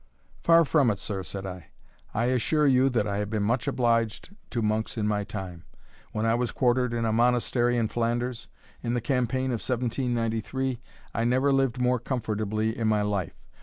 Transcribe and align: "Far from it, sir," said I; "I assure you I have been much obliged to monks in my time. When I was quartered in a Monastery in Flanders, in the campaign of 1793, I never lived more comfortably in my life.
"Far 0.41 0.65
from 0.65 0.89
it, 0.89 0.97
sir," 0.97 1.21
said 1.21 1.45
I; 1.45 1.67
"I 2.11 2.23
assure 2.25 2.65
you 2.65 2.89
I 3.05 3.17
have 3.17 3.29
been 3.29 3.43
much 3.43 3.67
obliged 3.67 4.35
to 4.49 4.63
monks 4.63 4.97
in 4.97 5.07
my 5.07 5.23
time. 5.23 5.63
When 6.11 6.25
I 6.25 6.33
was 6.33 6.51
quartered 6.51 6.91
in 6.91 7.05
a 7.05 7.13
Monastery 7.13 7.77
in 7.77 7.87
Flanders, 7.87 8.47
in 8.81 8.95
the 8.95 8.99
campaign 8.99 9.51
of 9.51 9.61
1793, 9.61 10.79
I 11.13 11.23
never 11.23 11.53
lived 11.53 11.79
more 11.79 11.99
comfortably 11.99 12.75
in 12.75 12.87
my 12.87 13.03
life. 13.03 13.45